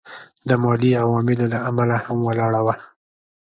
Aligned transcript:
د 0.47 0.49
مالي 0.63 0.91
عواملو 1.01 1.45
له 1.53 1.59
امله 1.69 1.95
هم 2.05 2.17
ولاړه 2.27 2.61
وه. 2.65 2.75